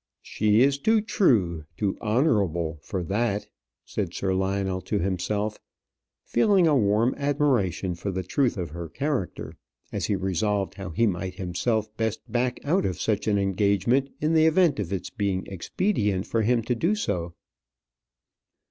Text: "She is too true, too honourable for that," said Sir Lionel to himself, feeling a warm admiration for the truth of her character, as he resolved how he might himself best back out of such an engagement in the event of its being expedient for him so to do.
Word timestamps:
"She 0.23 0.63
is 0.63 0.79
too 0.79 0.99
true, 1.01 1.65
too 1.77 1.95
honourable 2.01 2.79
for 2.81 3.03
that," 3.03 3.45
said 3.85 4.15
Sir 4.15 4.33
Lionel 4.33 4.81
to 4.81 4.97
himself, 4.97 5.59
feeling 6.25 6.65
a 6.65 6.75
warm 6.75 7.13
admiration 7.19 7.93
for 7.93 8.09
the 8.09 8.23
truth 8.23 8.57
of 8.57 8.71
her 8.71 8.89
character, 8.89 9.53
as 9.91 10.05
he 10.07 10.15
resolved 10.15 10.73
how 10.73 10.89
he 10.89 11.05
might 11.05 11.35
himself 11.35 11.95
best 11.97 12.21
back 12.27 12.59
out 12.65 12.83
of 12.83 12.99
such 12.99 13.27
an 13.27 13.37
engagement 13.37 14.09
in 14.19 14.33
the 14.33 14.47
event 14.47 14.79
of 14.79 14.91
its 14.91 15.11
being 15.11 15.45
expedient 15.45 16.25
for 16.25 16.41
him 16.41 16.61
so 16.61 16.65
to 16.65 16.75
do. 16.75 17.31